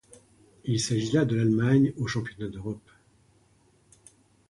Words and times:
Il 0.65 0.79
s'agit 0.79 1.11
de 1.11 1.15
la 1.19 1.25
de 1.25 1.35
l'Allemagne 1.35 1.93
aux 1.99 2.07
Championnats 2.07 2.49
d'Europe. 2.49 2.89